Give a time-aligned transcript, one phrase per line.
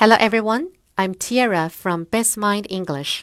[0.00, 3.21] Hello everyone, I'm Tiara from Best Mind English.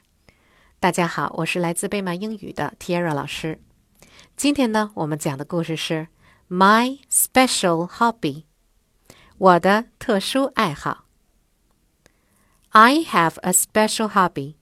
[0.79, 3.60] 大家好，我是来自贝曼英语的 Tiara 老师。
[4.37, 6.07] 今天呢，我们讲的故事是
[6.49, 8.45] My Special Hobby，
[9.39, 11.07] 我的特殊爱好。
[12.69, 14.55] I have a special hobby.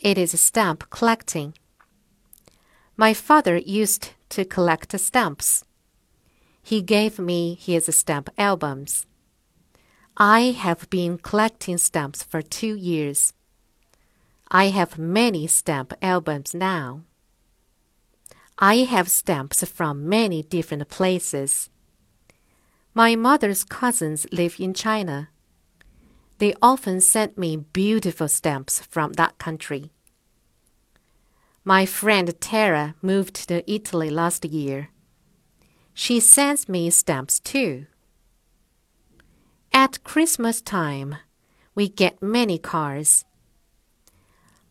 [0.00, 1.52] It is stamp collecting.
[2.96, 5.60] My father used to collect stamps.
[6.64, 9.02] He gave me his stamp albums.
[10.20, 13.32] I have been collecting stamps for two years.
[14.50, 17.02] I have many stamp albums now.
[18.58, 21.70] I have stamps from many different places.
[22.94, 25.28] My mother's cousins live in China.
[26.38, 29.92] They often send me beautiful stamps from that country.
[31.62, 34.88] My friend Tara moved to Italy last year.
[35.94, 37.86] She sends me stamps too.
[39.88, 41.16] At Christmas time,
[41.74, 43.24] we get many cards.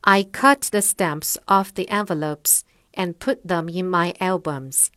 [0.03, 4.91] I cut the stamps off the envelopes and put them in my albums.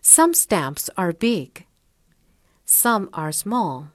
[0.00, 1.66] Some stamps are big,
[2.64, 3.88] some are small.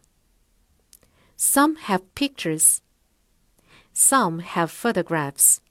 [1.35, 2.83] Some have pictures,
[3.91, 5.61] some have photographs.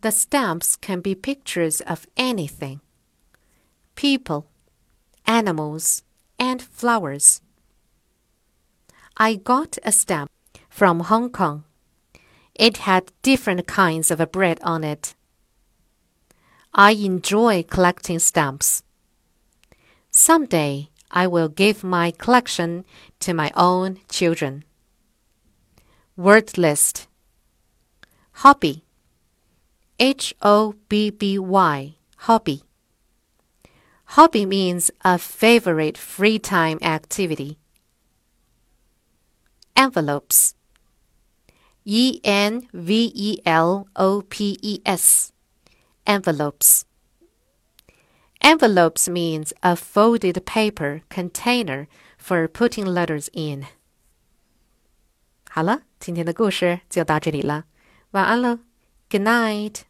[0.00, 2.80] The stamps can be pictures of anything
[3.94, 4.48] people,
[5.26, 6.02] animals,
[6.38, 7.40] and flowers.
[9.16, 10.30] I got a stamp
[10.68, 11.64] from Hong Kong.
[12.54, 15.14] It had different kinds of a bread on it.
[16.72, 18.82] I enjoy collecting stamps.
[20.10, 22.84] Someday I will give my collection
[23.20, 24.64] to my own children.
[26.16, 27.06] Word list
[28.42, 28.84] Hobby
[29.98, 32.62] H O B B Y Hobby
[34.15, 37.57] Hobby means a favorite free time activity.
[39.75, 40.53] Envelopes.
[41.85, 45.31] E N V E L O P E S.
[46.05, 46.85] Envelopes.
[48.41, 51.87] Envelopes means a folded paper container
[52.17, 53.65] for putting letters in.
[55.49, 57.65] 好了，今天的故事就到这里了，
[58.11, 58.59] 晚安喽，
[59.09, 59.86] Good night。